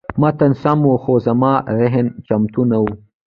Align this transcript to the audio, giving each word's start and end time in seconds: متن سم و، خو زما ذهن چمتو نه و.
متن 0.21 0.51
سم 0.61 0.79
و، 0.89 0.93
خو 1.03 1.13
زما 1.25 1.53
ذهن 1.79 2.05
چمتو 2.27 2.61
نه 2.71 2.77
و. 2.83 2.85